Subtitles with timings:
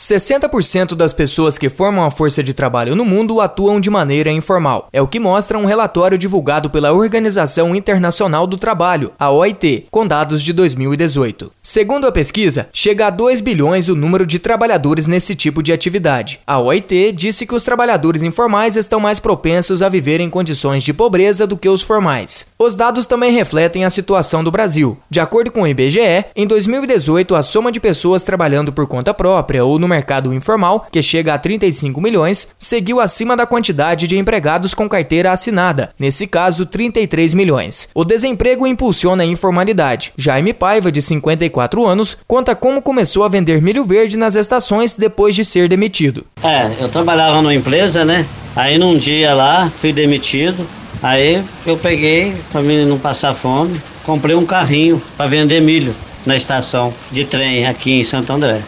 [0.00, 4.88] 60% das pessoas que formam a força de trabalho no mundo atuam de maneira informal.
[4.94, 10.06] É o que mostra um relatório divulgado pela Organização Internacional do Trabalho, a OIT, com
[10.06, 11.52] dados de 2018.
[11.60, 16.40] Segundo a pesquisa, chega a 2 bilhões o número de trabalhadores nesse tipo de atividade.
[16.46, 20.94] A OIT disse que os trabalhadores informais estão mais propensos a viver em condições de
[20.94, 22.46] pobreza do que os formais.
[22.58, 24.96] Os dados também refletem a situação do Brasil.
[25.10, 29.62] De acordo com o IBGE, em 2018 a soma de pessoas trabalhando por conta própria
[29.62, 34.72] ou no mercado informal, que chega a 35 milhões, seguiu acima da quantidade de empregados
[34.72, 37.90] com carteira assinada, nesse caso 33 milhões.
[37.94, 40.12] O desemprego impulsiona a informalidade.
[40.16, 45.34] Jaime Paiva, de 54 anos, conta como começou a vender milho verde nas estações depois
[45.34, 46.24] de ser demitido.
[46.42, 48.24] É, eu trabalhava numa empresa, né?
[48.54, 50.66] Aí num dia lá, fui demitido.
[51.02, 55.94] Aí eu peguei, para mim não passar fome, comprei um carrinho para vender milho
[56.26, 58.60] na estação de trem aqui em Santo André.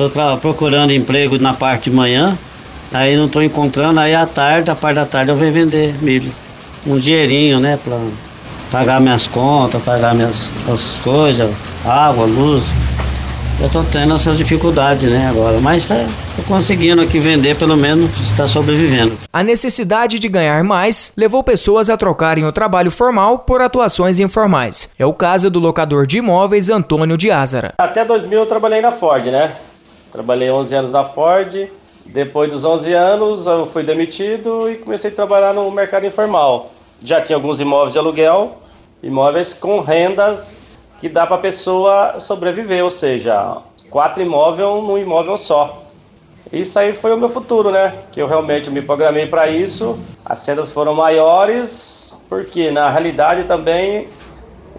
[0.00, 2.38] Estou procurando emprego na parte de manhã,
[2.92, 6.32] aí não estou encontrando, aí à tarde, à parte da tarde eu venho vender milho.
[6.86, 7.98] Um dinheirinho, né, para
[8.70, 11.50] pagar minhas contas, pagar minhas as coisas,
[11.84, 12.66] água, luz.
[13.58, 18.08] Eu estou tendo essas dificuldades, né, agora, mas estou tá, conseguindo aqui vender, pelo menos
[18.20, 19.18] está sobrevivendo.
[19.32, 24.90] A necessidade de ganhar mais levou pessoas a trocarem o trabalho formal por atuações informais.
[24.96, 27.74] É o caso do locador de imóveis Antônio de Ázara.
[27.76, 29.50] Até 2000 eu trabalhei na Ford, né?
[30.10, 31.68] Trabalhei 11 anos na Ford.
[32.06, 36.70] Depois dos 11 anos, eu fui demitido e comecei a trabalhar no mercado informal.
[37.02, 38.56] Já tinha alguns imóveis de aluguel,
[39.02, 43.58] imóveis com rendas que dá para a pessoa sobreviver, ou seja,
[43.90, 45.82] quatro imóveis num imóvel só.
[46.50, 47.92] Isso aí foi o meu futuro, né?
[48.10, 49.98] Que eu realmente me programei para isso.
[50.24, 54.08] As rendas foram maiores, porque na realidade também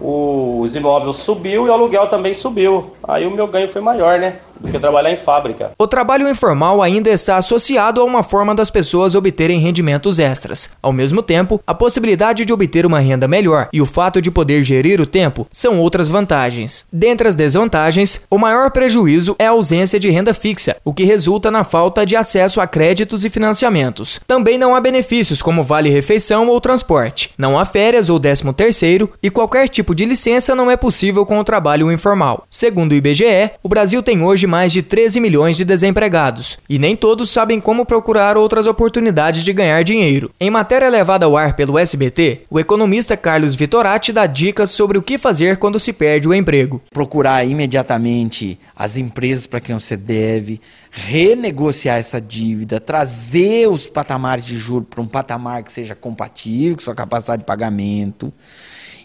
[0.00, 2.90] os imóveis subiu e o aluguel também subiu.
[3.10, 4.36] Aí o meu ganho foi maior, né?
[4.60, 5.72] do que trabalhar em fábrica.
[5.78, 10.70] O trabalho informal ainda está associado a uma forma das pessoas obterem rendimentos extras.
[10.82, 14.62] Ao mesmo tempo, a possibilidade de obter uma renda melhor e o fato de poder
[14.62, 16.84] gerir o tempo são outras vantagens.
[16.92, 21.50] Dentre as desvantagens, o maior prejuízo é a ausência de renda fixa, o que resulta
[21.50, 24.20] na falta de acesso a créditos e financiamentos.
[24.26, 27.30] Também não há benefícios como vale-refeição ou transporte.
[27.38, 31.38] Não há férias ou décimo terceiro e qualquer tipo de licença não é possível com
[31.38, 32.44] o trabalho informal.
[32.50, 37.30] Segundo IBGE, o Brasil tem hoje mais de 13 milhões de desempregados, e nem todos
[37.30, 40.30] sabem como procurar outras oportunidades de ganhar dinheiro.
[40.38, 45.02] Em matéria levada ao ar pelo SBT, o economista Carlos Vitorati dá dicas sobre o
[45.02, 46.80] que fazer quando se perde o emprego.
[46.90, 50.60] Procurar imediatamente as empresas para quem você deve,
[50.90, 56.82] renegociar essa dívida, trazer os patamares de juros para um patamar que seja compatível com
[56.82, 58.32] sua capacidade de pagamento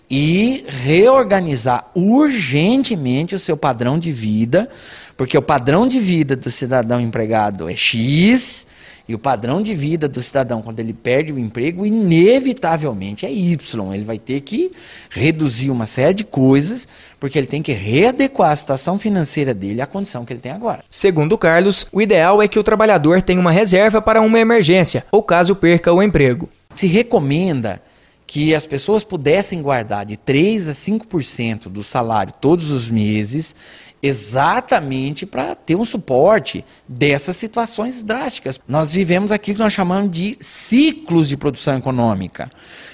[0.10, 4.70] e reorganizar urgentemente o seu padrão de vida,
[5.18, 8.68] porque o padrão de vida do cidadão empregado é X
[9.08, 13.94] e o padrão de vida do cidadão quando ele perde o emprego inevitavelmente é Y.
[13.94, 14.72] Ele vai ter que
[15.12, 16.88] reduzir uma série de coisas,
[17.20, 20.84] porque ele tem que readequar a situação financeira dele à condição que ele tem agora.
[20.90, 25.22] Segundo Carlos, o ideal é que o trabalhador tenha uma reserva para uma emergência ou
[25.22, 26.50] caso perca o emprego.
[26.76, 27.82] Se recomenda
[28.28, 33.56] que as pessoas pudessem guardar de 3 a 5% do salário todos os meses,
[34.02, 38.60] exatamente para ter um suporte dessas situações drásticas.
[38.68, 42.50] Nós vivemos aquilo que nós chamamos de ciclos de produção econômica.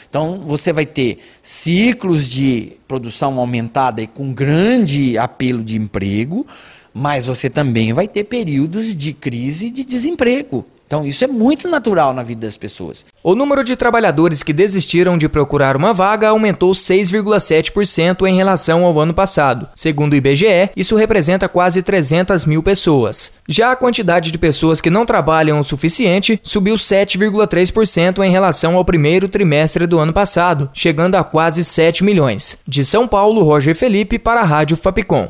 [0.10, 6.46] Então, você vai ter ciclos de produção aumentada e com grande apelo de emprego,
[6.94, 10.66] mas você também vai ter períodos de crise de desemprego.
[10.92, 13.06] Então, isso é muito natural na vida das pessoas.
[13.24, 19.00] O número de trabalhadores que desistiram de procurar uma vaga aumentou 6,7% em relação ao
[19.00, 19.70] ano passado.
[19.74, 23.32] Segundo o IBGE, isso representa quase 300 mil pessoas.
[23.48, 28.84] Já a quantidade de pessoas que não trabalham o suficiente subiu 7,3% em relação ao
[28.84, 32.58] primeiro trimestre do ano passado, chegando a quase 7 milhões.
[32.68, 35.30] De São Paulo, Roger Felipe para a Rádio Fapcom.